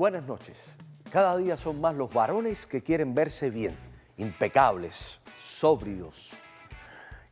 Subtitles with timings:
[0.00, 0.76] Buenas noches.
[1.12, 3.76] Cada día son más los varones que quieren verse bien,
[4.16, 6.30] impecables, sobrios.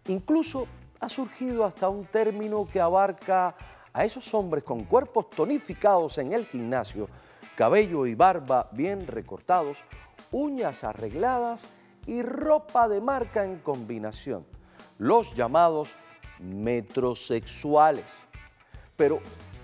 [0.06, 0.66] Incluso
[1.00, 3.56] ha surgido hasta un término que abarca
[3.90, 7.08] a esos hombres con cuerpos tonificados en el gimnasio,
[7.56, 9.78] cabello y barba bien recortados,
[10.30, 11.66] uñas arregladas
[12.06, 14.44] y ropa de marca en combinación,
[14.98, 15.94] los llamados
[16.38, 18.05] metrosexuales.
[18.95, 19.20] Pero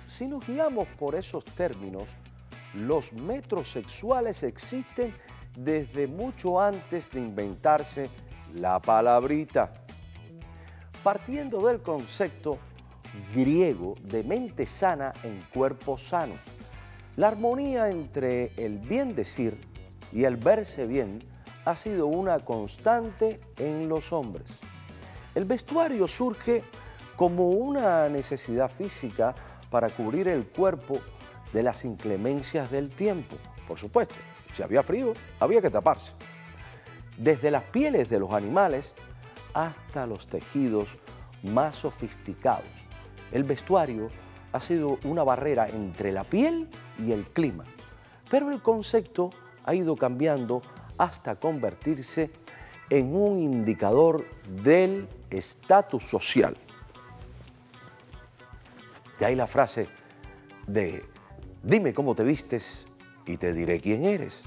[0.07, 2.09] si nos guiamos por esos términos,
[2.75, 5.15] los metrosexuales existen
[5.57, 8.11] desde mucho antes de inventarse
[8.55, 9.73] la palabrita.
[11.03, 12.59] Partiendo del concepto
[13.33, 16.35] griego de mente sana en cuerpo sano,
[17.17, 19.61] la armonía entre el bien decir
[20.13, 21.23] y el verse bien
[21.65, 24.61] ha sido una constante en los hombres.
[25.35, 26.65] El vestuario surge
[27.17, 29.35] como una necesidad física
[29.71, 30.99] para cubrir el cuerpo
[31.55, 33.37] de las inclemencias del tiempo.
[33.67, 34.15] Por supuesto,
[34.53, 36.13] si había frío, había que taparse.
[37.17, 38.95] Desde las pieles de los animales
[39.55, 40.89] hasta los tejidos
[41.45, 42.67] más sofisticados.
[43.31, 44.09] El vestuario
[44.53, 47.65] ha sido una barrera entre la piel y el clima,
[48.29, 49.31] pero el concepto
[49.65, 50.61] ha ido cambiando
[50.99, 52.31] hasta convertirse
[52.91, 54.27] en un indicador
[54.63, 56.57] del estatus social.
[59.21, 59.89] De ahí la frase
[60.67, 61.14] de
[61.67, 62.87] Dime cómo te vistes
[63.25, 64.43] y te diré quién eres.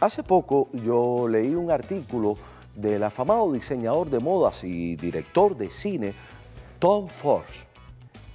[0.00, 2.36] Hace poco yo leí un artículo
[2.74, 6.14] del afamado diseñador de modas y director de cine
[6.80, 7.44] Tom Ford,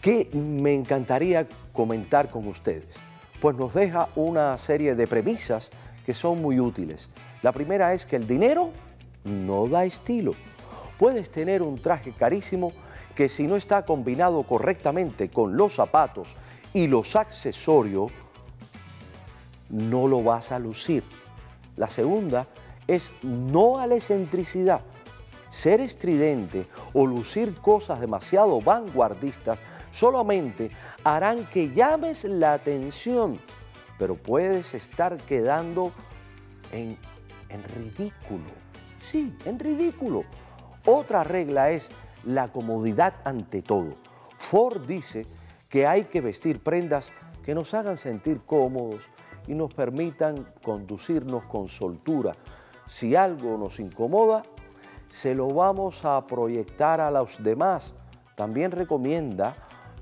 [0.01, 2.95] que me encantaría comentar con ustedes,
[3.41, 5.69] pues nos deja una serie de premisas
[6.05, 7.09] que son muy útiles.
[7.41, 8.69] La primera es que el dinero
[9.25, 10.33] no da estilo.
[10.97, 12.71] Puedes tener un traje carísimo
[13.15, 16.37] que si no está combinado correctamente con los zapatos
[16.73, 18.11] y los accesorios,
[19.69, 21.03] no lo vas a lucir.
[21.77, 22.45] La segunda
[22.87, 24.81] es no a la excentricidad.
[25.49, 29.59] Ser estridente o lucir cosas demasiado vanguardistas
[29.91, 30.71] solamente
[31.03, 33.39] harán que llames la atención,
[33.97, 35.91] pero puedes estar quedando
[36.71, 36.97] en,
[37.49, 38.49] en ridículo.
[39.01, 40.23] Sí, en ridículo.
[40.85, 41.89] Otra regla es
[42.23, 43.95] la comodidad ante todo.
[44.37, 45.25] Ford dice
[45.71, 47.11] que hay que vestir prendas
[47.43, 49.01] que nos hagan sentir cómodos
[49.47, 52.35] y nos permitan conducirnos con soltura.
[52.85, 54.43] Si algo nos incomoda,
[55.09, 57.93] se lo vamos a proyectar a los demás.
[58.35, 59.55] También recomienda,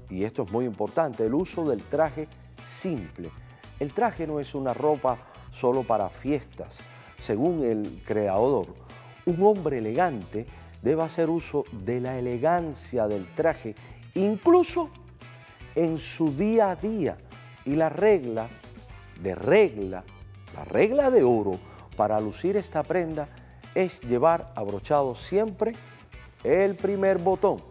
[0.10, 2.28] y esto es muy importante, el uso del traje
[2.64, 3.32] simple.
[3.80, 5.20] El traje no es una ropa
[5.52, 6.80] solo para fiestas.
[7.20, 8.68] Según el creador,
[9.26, 10.48] un hombre elegante
[10.82, 13.76] debe hacer uso de la elegancia del traje,
[14.16, 14.90] incluso
[15.76, 17.18] en su día a día.
[17.66, 18.48] Y la regla
[19.22, 20.04] de regla,
[20.56, 21.60] la regla de oro
[21.96, 23.28] para lucir esta prenda
[23.76, 25.74] es llevar abrochado siempre
[26.44, 27.62] el primer botón.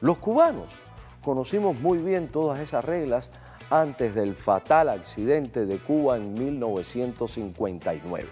[0.00, 0.68] Los cubanos
[1.24, 3.30] conocimos muy bien todas esas reglas
[3.70, 8.28] antes del fatal accidente de Cuba en 1959.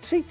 [0.00, 0.24] Sí,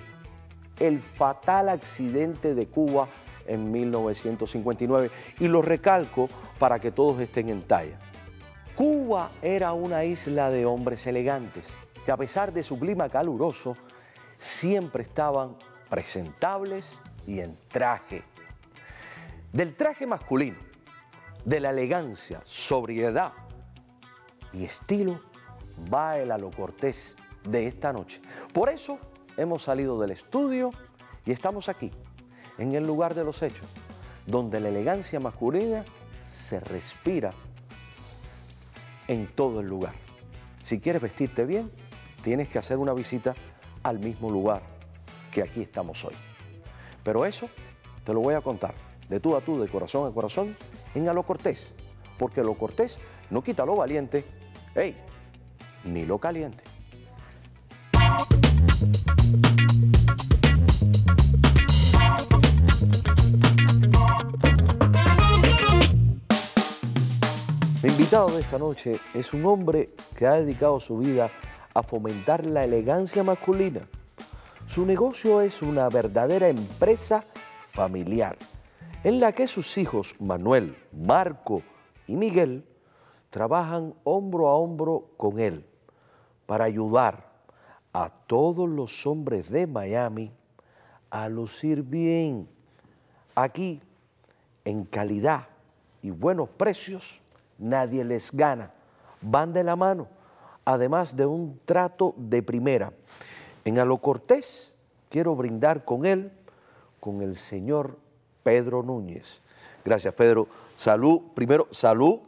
[0.80, 3.08] el fatal accidente de Cuba
[3.50, 8.00] en 1959 y lo recalco para que todos estén en talla.
[8.76, 11.66] Cuba era una isla de hombres elegantes
[12.06, 13.76] que a pesar de su clima caluroso
[14.38, 15.58] siempre estaban
[15.90, 16.94] presentables
[17.28, 18.24] y en traje.
[19.52, 20.58] Del traje masculino,
[21.44, 23.34] de la elegancia, sobriedad
[24.54, 25.20] y estilo
[25.94, 28.22] va el a lo cortés de esta noche.
[28.54, 29.00] Por eso
[29.38, 30.72] hemos salido del estudio
[31.26, 31.92] y estamos aquí,
[32.60, 33.68] en el lugar de los hechos,
[34.28, 35.86] donde la elegancia masculina
[36.28, 37.34] se respira
[39.08, 39.94] en todo el lugar.
[40.62, 41.72] Si quieres vestirte bien,
[42.22, 43.34] tienes que hacer una visita
[43.82, 44.62] al mismo lugar
[45.32, 46.14] que aquí estamos hoy.
[47.04, 47.50] Pero eso
[48.04, 48.76] te lo voy a contar
[49.08, 50.56] de tú a tú, de corazón a corazón,
[50.94, 51.70] en a lo cortés,
[52.18, 53.00] porque lo cortés
[53.30, 54.26] no quita lo valiente,
[54.76, 54.96] ¡ey!
[55.84, 56.64] ni lo caliente.
[67.82, 71.30] Mi invitado de esta noche es un hombre que ha dedicado su vida
[71.74, 73.88] a fomentar la elegancia masculina.
[74.68, 77.24] Su negocio es una verdadera empresa
[77.68, 78.38] familiar,
[79.04, 81.62] en la que sus hijos Manuel, Marco
[82.06, 82.66] y Miguel
[83.30, 85.66] trabajan hombro a hombro con él
[86.46, 87.32] para ayudar
[87.94, 90.32] a todos los hombres de Miami
[91.10, 92.48] a lucir bien.
[93.36, 93.82] Aquí,
[94.66, 95.48] en calidad
[96.02, 97.22] y buenos precios,
[97.58, 98.72] nadie les gana.
[99.22, 100.08] Van de la mano.
[100.66, 102.94] además de un trato de primera.
[103.66, 104.72] En Alo Cortés
[105.10, 106.32] quiero brindar con él,
[107.00, 107.98] con el señor
[108.44, 109.42] Pedro Núñez.
[109.84, 110.48] Gracias, Pedro.
[110.76, 112.20] Salud, primero, salud.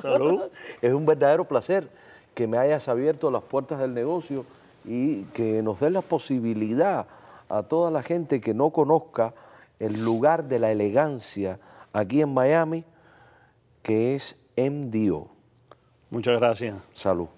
[0.00, 0.42] Salud.
[0.82, 1.90] es un verdadero placer
[2.34, 4.44] que me hayas abierto las puertas del negocio
[4.84, 7.06] y que nos des la posibilidad
[7.48, 9.34] a toda la gente que no conozca
[9.78, 11.58] el lugar de la elegancia
[11.92, 12.84] aquí en Miami,
[13.82, 15.28] que es MDO.
[16.10, 16.76] Muchas gracias.
[16.94, 17.28] Salud.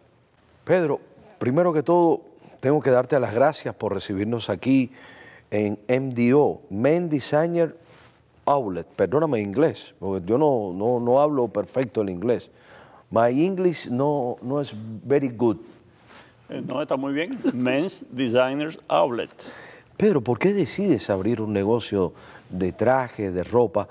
[0.65, 1.01] Pedro,
[1.39, 2.23] primero que todo,
[2.61, 4.93] tengo que darte las gracias por recibirnos aquí
[5.51, 7.77] en MDO, Men Designer
[8.45, 8.87] Outlet.
[8.87, 12.51] Perdóname inglés, porque yo no, no, no hablo perfecto el inglés.
[13.11, 14.73] My English no, no es
[15.05, 15.57] very good.
[16.51, 17.39] Eh, No, está muy bien.
[17.55, 19.31] Men's Designers Outlet.
[19.99, 22.13] Pedro, ¿por qué decides abrir un negocio
[22.49, 23.89] de traje, de ropa?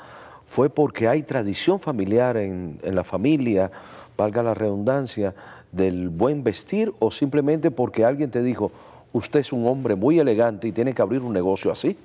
[0.47, 3.69] ¿Fue porque hay tradición familiar en, en la familia,
[4.17, 5.35] valga la redundancia,
[5.73, 8.71] del buen vestir o simplemente porque alguien te dijo,
[9.11, 11.97] usted es un hombre muy elegante y tiene que abrir un negocio así?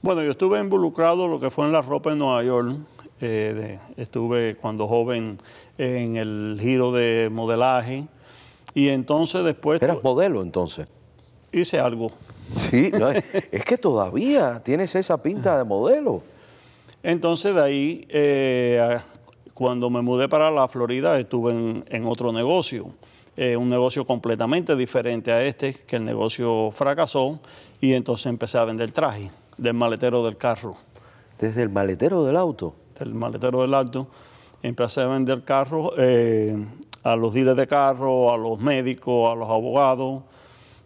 [0.00, 2.78] Bueno, yo estuve involucrado en lo que fue en la ropa en Nueva York.
[3.20, 5.36] Eh, de- estuve cuando joven
[5.76, 8.06] en el giro de modelaje.
[8.74, 10.88] Y entonces después ¿Eras modelo entonces?
[11.52, 12.10] hice algo.
[12.52, 16.22] Sí, no, es, que todavía tienes esa pinta de modelo.
[17.02, 18.98] Entonces de ahí, eh,
[19.54, 22.90] cuando me mudé para la Florida, estuve en, en otro negocio,
[23.36, 27.40] eh, un negocio completamente diferente a este, que el negocio fracasó,
[27.80, 30.76] y entonces empecé a vender traje del maletero del carro,
[31.38, 32.74] Desde el maletero del auto.
[32.98, 34.06] del maletero del auto.
[34.62, 36.56] Empecé a vender carros eh,
[37.02, 40.22] a los dealers de carro, a los médicos, a los abogados.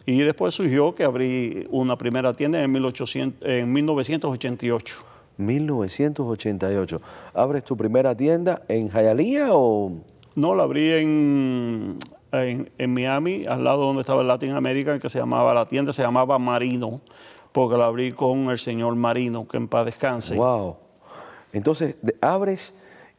[0.07, 5.03] Y después surgió que abrí una primera tienda en, 1800 en 1988.
[5.35, 7.01] 1988.
[7.33, 9.91] ¿Abres tu primera tienda en Hialeah o...?
[10.33, 11.97] No, la abrí en,
[12.31, 15.91] en, en Miami, al lado donde estaba el Latin American, que se llamaba, la tienda
[15.91, 17.01] se llamaba Marino,
[17.51, 20.37] porque la abrí con el señor Marino, que en paz descanse.
[20.37, 20.77] Wow.
[21.51, 22.73] Entonces, abres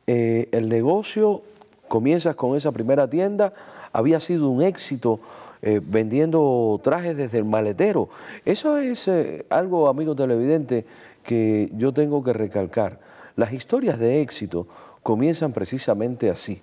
[0.07, 1.43] eh, el negocio,
[1.87, 3.53] comienzas con esa primera tienda,
[3.93, 5.21] había sido un éxito
[5.63, 8.09] eh, vendiendo trajes desde el maletero.
[8.45, 10.85] Eso es eh, algo, amigo televidente,
[11.23, 13.01] que yo tengo que recalcar.
[13.37, 14.67] Las historias de éxito
[15.03, 16.61] comienzan precisamente así,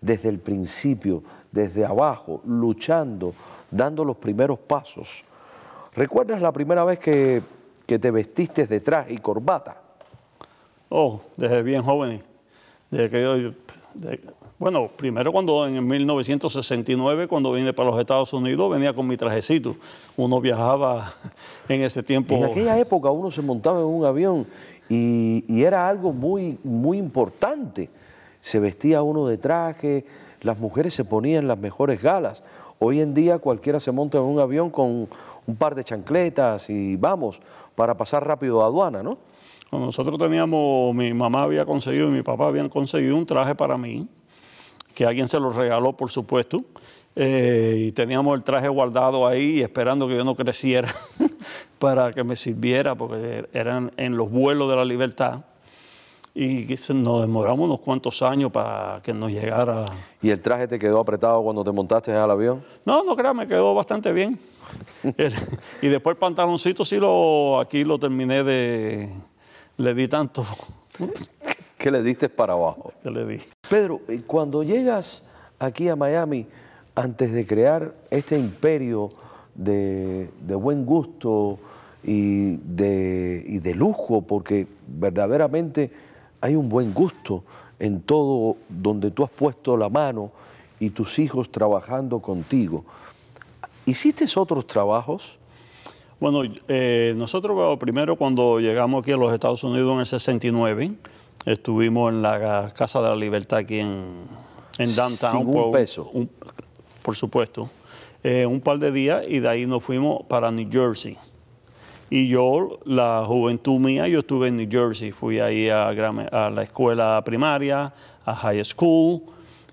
[0.00, 1.22] desde el principio,
[1.52, 3.34] desde abajo, luchando,
[3.70, 5.24] dando los primeros pasos.
[5.94, 7.42] ¿Recuerdas la primera vez que,
[7.86, 9.80] que te vestiste de traje y corbata?
[10.88, 12.22] Oh, desde bien joven.
[12.90, 13.52] Desde que yo,
[14.60, 19.74] bueno, primero cuando en 1969, cuando vine para los Estados Unidos, venía con mi trajecito.
[20.18, 21.14] Uno viajaba
[21.68, 22.34] en ese tiempo.
[22.34, 24.46] En aquella época uno se montaba en un avión
[24.90, 27.88] y, y era algo muy, muy importante.
[28.42, 30.04] Se vestía uno de traje,
[30.42, 32.42] las mujeres se ponían las mejores galas.
[32.78, 35.08] Hoy en día cualquiera se monta en un avión con
[35.46, 37.40] un par de chancletas y vamos,
[37.74, 39.16] para pasar rápido a aduana, ¿no?
[39.72, 44.06] Nosotros teníamos, mi mamá había conseguido y mi papá habían conseguido un traje para mí,
[44.94, 46.64] que alguien se lo regaló, por supuesto,
[47.16, 50.94] eh, y teníamos el traje guardado ahí esperando que yo no creciera
[51.78, 55.40] para que me sirviera, porque eran en los vuelos de la libertad.
[56.32, 59.86] Y nos demoramos unos cuantos años para que nos llegara.
[60.22, 62.64] Y el traje te quedó apretado cuando te montaste al avión.
[62.84, 64.38] No, no creas, me quedó bastante bien.
[65.82, 69.08] Y después el pantaloncito sí lo, aquí lo terminé de,
[69.76, 70.46] le di tanto
[71.80, 72.92] que le diste para abajo.
[73.02, 73.40] que le di.
[73.68, 75.22] Pedro, eh, cuando llegas
[75.58, 76.46] aquí a Miami,
[76.94, 79.08] antes de crear este imperio
[79.54, 81.58] de, de buen gusto
[82.04, 85.90] y de, y de lujo, porque verdaderamente
[86.42, 87.44] hay un buen gusto
[87.78, 90.30] en todo donde tú has puesto la mano
[90.80, 92.84] y tus hijos trabajando contigo.
[93.86, 95.38] ¿Hiciste otros trabajos?
[96.20, 100.92] Bueno, eh, nosotros primero cuando llegamos aquí a los Estados Unidos en el 69,
[101.46, 104.14] estuvimos en la Casa de la Libertad aquí en,
[104.78, 105.38] en Downtown.
[105.38, 106.10] Sin un por peso.
[106.12, 106.30] un-
[107.02, 107.70] por supuesto.
[108.22, 111.16] Eh, un par de días y de ahí nos fuimos para New Jersey.
[112.10, 115.12] Y yo, la juventud mía, yo estuve en New Jersey.
[115.12, 115.92] Fui ahí a,
[116.50, 117.92] la escuela primaria,
[118.24, 119.22] a high school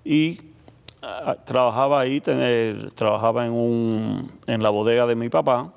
[0.06, 0.40] y
[1.46, 5.74] trabajaba ahí, tener- trabajaba en, un, en la bodega de mi papá.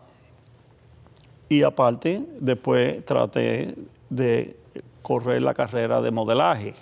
[1.49, 3.75] Y aparte, después traté
[4.09, 4.57] de
[5.03, 6.75] correr la carrera de modelaje.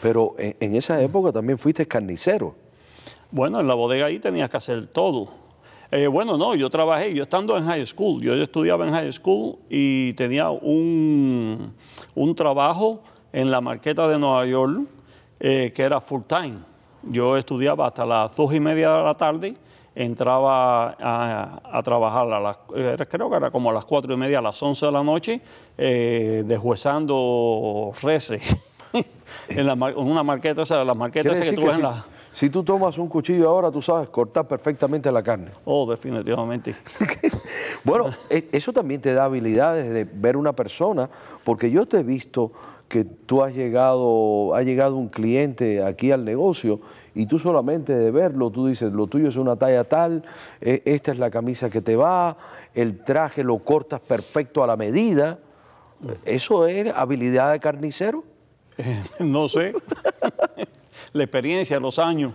[0.00, 2.54] Pero en, en esa época también fuiste carnicero.
[3.30, 5.28] Bueno, en la bodega ahí tenías que hacer todo.
[5.90, 9.56] Eh, bueno, no, yo trabajé, yo estando en high school, yo estudiaba en high school
[9.70, 11.72] y tenía un,
[12.14, 14.82] un trabajo en la marqueta de Nueva York
[15.40, 16.58] eh, que era full time.
[17.04, 19.56] Yo estudiaba hasta las dos y media de la tarde,
[19.98, 22.58] entraba a, a trabajar a las,
[23.08, 25.40] creo que era como a las cuatro y media, a las once de la noche,
[25.76, 28.40] eh, deshuesando reces.
[29.48, 32.04] en, la en una marqueta, o sea, las marquetas que tú ves en si, la...
[32.32, 35.50] si tú tomas un cuchillo ahora, tú sabes cortar perfectamente la carne.
[35.64, 36.76] Oh, definitivamente.
[37.84, 41.08] Bueno, e- eso también te da habilidades de ver una persona,
[41.44, 42.52] porque yo te he visto
[42.88, 46.80] que tú has llegado, ha llegado un cliente aquí al negocio
[47.18, 50.22] y tú solamente de verlo, tú dices, lo tuyo es una talla tal,
[50.60, 52.36] e- esta es la camisa que te va,
[52.74, 55.40] el traje lo cortas perfecto a la medida.
[56.24, 58.22] ¿Eso es habilidad de carnicero?
[59.18, 59.74] no sé.
[61.12, 62.34] la experiencia, los años,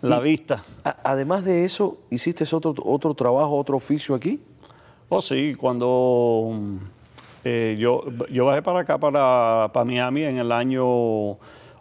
[0.00, 0.62] la vista.
[0.82, 4.40] A- Además de eso, ¿hiciste otro, otro trabajo, otro oficio aquí?
[5.10, 6.52] Oh, sí, cuando
[7.44, 11.32] eh, yo, yo bajé para acá, para, para Miami, en el año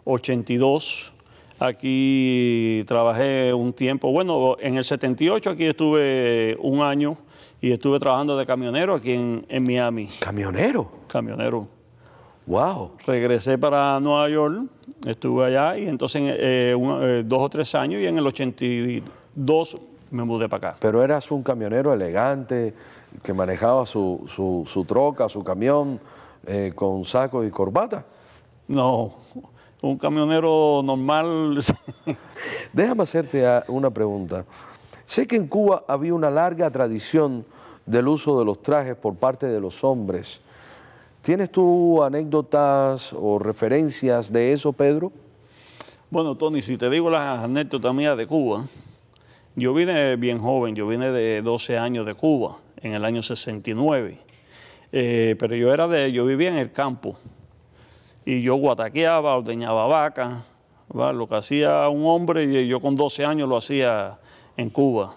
[0.03, 1.13] 82.
[1.59, 4.11] Aquí trabajé un tiempo.
[4.11, 7.17] Bueno, en el 78 aquí estuve un año
[7.59, 10.09] y estuve trabajando de camionero aquí en, en Miami.
[10.19, 10.89] Camionero.
[11.07, 11.67] Camionero.
[12.45, 12.91] Wow.
[13.05, 14.63] Regresé para Nueva York,
[15.05, 19.77] estuve allá y entonces eh, un- eh, dos o tres años y en el 82
[20.11, 20.77] me mudé para acá.
[20.79, 22.73] Pero eras un camionero elegante
[23.23, 25.99] que manejaba su, su- su troca, su camión
[26.45, 28.05] eh, con saco y corbata.
[28.69, 29.15] No,
[29.81, 31.59] un camionero normal.
[32.73, 34.45] Déjame hacerte una pregunta.
[35.05, 37.45] Sé que en Cuba había una larga tradición
[37.85, 40.41] del uso de los trajes por parte de los hombres.
[41.21, 45.11] ¿Tienes tú anécdotas o referencias de eso, Pedro?
[46.09, 48.65] Bueno, Tony, si te digo las anécdotas mías de Cuba,
[49.55, 54.19] yo vine bien joven, yo vine de 12 años de Cuba, en el año 69.
[54.91, 57.17] Eh, pero yo era de, yo vivía en el campo
[58.27, 60.43] y yo guataqueaba, ordeñaba vacas,
[60.91, 61.13] ¿va?
[61.13, 64.19] lo que hacía un hombre y yo con 12 años lo hacía
[64.57, 65.15] en Cuba.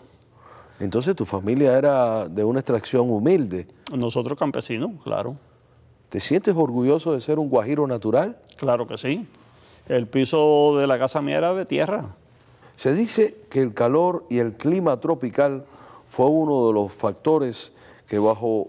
[0.78, 3.66] Entonces tu familia era de una extracción humilde.
[3.92, 5.34] Nosotros campesinos, claro,
[6.08, 8.36] ¿Te sientes orgulloso de ser un guajiro natural?
[8.56, 9.26] claro que sí.
[9.88, 12.14] El piso de la casa mía era de tierra.
[12.76, 15.64] Se dice que el calor y el clima tropical
[16.08, 17.72] fue uno de los factores
[18.08, 18.68] que bajó,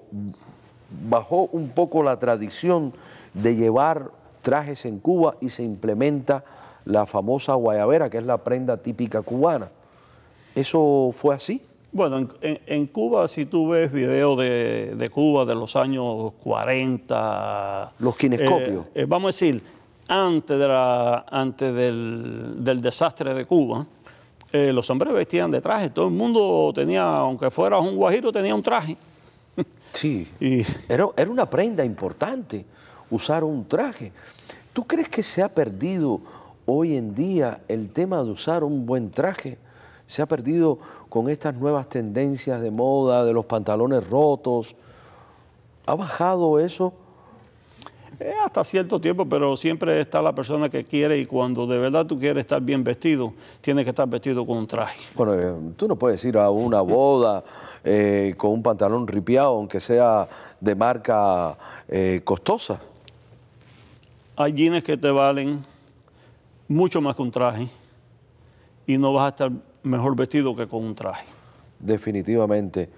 [1.07, 2.93] bajó un poco la tradición
[3.36, 6.43] de llevar trajes en Cuba y se implementa
[6.86, 9.69] la famosa guayabera, que es la prenda típica cubana.
[10.55, 11.62] ¿Eso fue así?
[11.93, 16.33] Bueno, en, en- en Cuba, si tú ves videos de, de Cuba de los años
[16.43, 17.93] 40...
[18.00, 18.86] Los kinescopios.
[18.88, 19.62] eh, eh, vamos a decir,
[20.07, 23.86] antes, de la, antes del, del desastre de Cuba,
[24.51, 25.89] eh, los hombres vestían de traje.
[25.89, 28.98] Todo el mundo tenía, aunque fueras un guajiro, tenía un traje.
[29.93, 30.27] Sí.
[30.39, 32.65] Y Era, era una prenda importante
[33.11, 34.11] usar un traje.
[34.73, 36.21] ¿Tú crees que se ha perdido
[36.65, 39.59] hoy en día el tema de usar un buen traje?
[40.07, 44.75] Se ha perdido con estas nuevas tendencias de moda, de los pantalones rotos.
[45.85, 46.93] ¿Ha bajado eso?
[48.21, 52.05] eh, hasta cierto tiempo, pero siempre está la persona que quiere y cuando de verdad
[52.05, 54.99] tú quieres estar bien vestido, tienes que estar vestido con un traje.
[55.15, 57.43] Bueno, eh, tú no puedes ir a una boda
[57.83, 60.27] eh, con un pantalón ripiado, aunque sea
[60.59, 62.79] de marca eh, costosa.
[64.35, 65.61] Hay jeans que te valen
[66.67, 67.67] mucho más que un traje
[68.88, 69.51] y no vas a estar
[69.83, 71.25] mejor vestido que con un traje.
[71.79, 72.89] Definitivamente.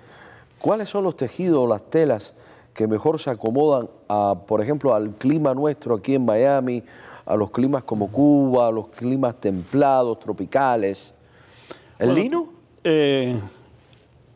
[0.60, 2.34] ¿Cuáles son los tejidos o las telas
[2.74, 6.84] que mejor se acomodan, a, por ejemplo, al clima nuestro aquí en Miami,
[7.26, 11.14] a los climas como Cuba, a los climas templados, tropicales?
[12.00, 12.48] ¿El Bueno, lino?
[12.84, 13.40] Eh,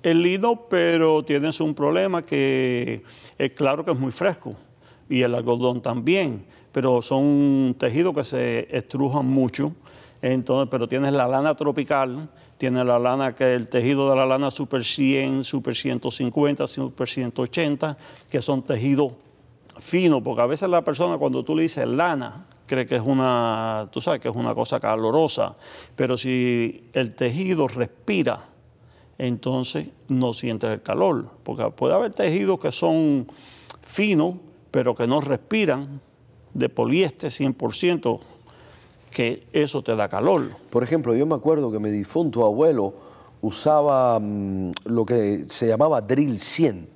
[0.04, 3.04] el lino, pero tienes un problema que
[3.38, 4.56] es claro que es muy fresco
[5.10, 6.46] y el algodón también,
[6.78, 9.72] pero son tejidos que se estrujan mucho.
[10.22, 12.30] Entonces, pero tienes la lana tropical,
[12.60, 17.98] tienes la lana que el tejido de la lana Super 100, Super 150, Super 180,
[18.30, 19.14] que son tejidos
[19.80, 23.90] finos, porque a veces la persona cuando tú le dices lana, cree que es una,
[23.92, 25.56] tú sabes que es una cosa calorosa,
[25.96, 28.50] pero si el tejido respira,
[29.18, 33.26] entonces no sientes el calor, porque puede haber tejidos que son
[33.82, 34.36] finos,
[34.70, 36.02] pero que no respiran,
[36.58, 38.20] de poliéster 100%,
[39.12, 40.50] que eso te da calor.
[40.70, 42.94] Por ejemplo, yo me acuerdo que mi difunto abuelo
[43.42, 46.90] usaba mm, lo que se llamaba drill 100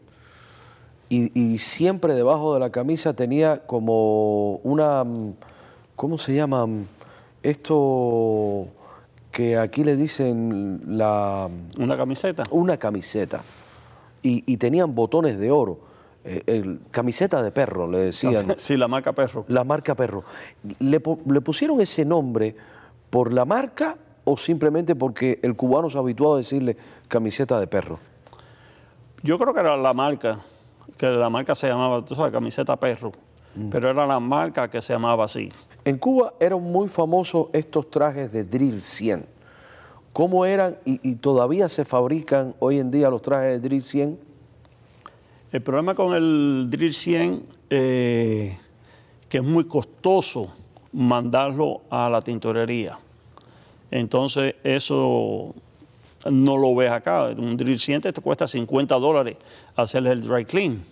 [1.09, 5.33] y, y siempre debajo de la camisa tenía como una, mm,
[5.95, 6.65] ¿cómo se llama?
[6.65, 6.85] Mm,
[7.43, 8.67] Esto
[9.31, 11.49] que aquí le dicen la,
[11.79, 12.43] Una camiseta.
[12.51, 13.43] una camiseta
[14.23, 15.79] y, y tenían botones de oro,
[16.23, 19.45] eh, el- camiseta de perro le decían Sí, la marca perro.
[19.47, 20.23] la marca perro.
[20.79, 22.55] Le, le pusieron ese nombre
[23.11, 26.77] ¿Por la marca o simplemente porque el cubano se habituado a decirle
[27.09, 27.99] camiseta de perro?
[29.21, 30.39] Yo creo que era la marca,
[30.97, 33.11] que la marca se llamaba, tú sabes, camiseta perro,
[33.53, 33.69] mm.
[33.69, 35.51] pero era la marca que se llamaba así.
[35.83, 39.25] En Cuba eran muy famosos estos trajes de Drill 100.
[40.13, 44.19] ¿Cómo eran y, todavía se fabrican hoy en día los trajes de Drill 100?
[45.51, 48.57] El problema con el Drill 100, eh,
[49.27, 50.49] que es muy costoso
[50.93, 52.97] mandarlo a la tintorería.
[53.89, 55.53] Entonces eso
[56.29, 57.25] no lo ves acá.
[57.37, 59.37] Un drill 100 te cuesta 50 dólares
[59.75, 60.83] hacerle el dry clean.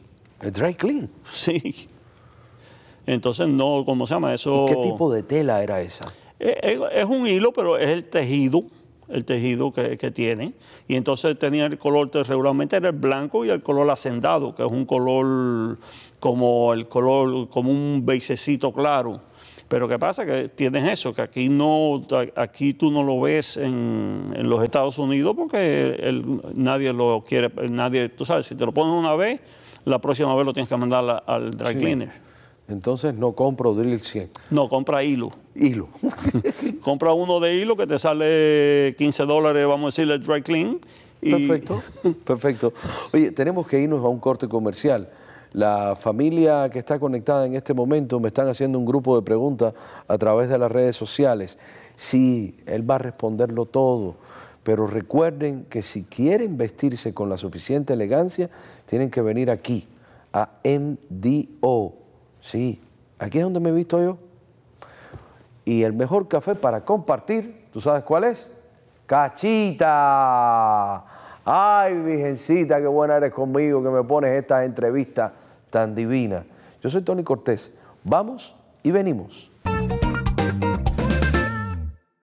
[0.41, 1.09] ¿El dry clean?
[1.31, 1.87] Sí.
[3.05, 4.65] Entonces no, ¿cómo se llama eso?
[4.65, 6.03] ¿Y qué tipo de tela era esa?
[6.37, 8.63] Es, un hilo, pero es el tejido,
[9.09, 10.53] el tejido que, tiene.
[10.87, 14.71] Y entonces tenía el color, regularmente era el blanco y el color hacendado, que es
[14.71, 15.77] un color
[16.19, 19.21] como el color, como un beisecito claro.
[19.67, 20.25] Pero ¿qué pasa?
[20.25, 25.35] Que tienes eso, que aquí no, aquí tú no lo ves en, los Estados Unidos
[25.37, 26.11] porque
[26.55, 29.39] nadie lo quiere, nadie, tú sabes, si te lo pones una vez,
[29.85, 32.29] la próxima vez lo tienes que mandar al dry cleaner.
[32.69, 34.29] Entonces no compro drill 100.
[34.51, 35.31] No, compra hilo.
[35.55, 35.89] Hilo.
[36.89, 40.79] compra uno de hilo que te sale 15 dólares, vamos a decirle, dry clean.
[41.21, 41.83] Perfecto,
[42.25, 42.73] perfecto.
[43.13, 45.07] Oye, tenemos que irnos a un corte comercial.
[45.53, 49.75] La familia que está conectada en este momento me están haciendo un grupo de preguntas
[50.07, 51.59] a través de las redes sociales.
[51.95, 54.15] Sí, él va a responderlo todo,
[54.63, 58.49] pero recuerden que si quieren vestirse con la suficiente elegancia,
[58.87, 59.87] tienen que venir aquí,
[60.33, 61.93] a MDO.
[62.41, 62.81] Sí,
[63.19, 64.28] aquí es donde me he visto yo.
[65.69, 68.51] Y el mejor café para compartir, ¿tú sabes cuál es?
[69.05, 69.85] Cachita.
[71.45, 75.31] Ay, Virgencita, qué buena eres conmigo que me pones estas entrevistas
[75.69, 76.43] tan divinas.
[76.81, 77.71] Yo soy Tony Cortés.
[78.03, 79.48] Vamos y venimos.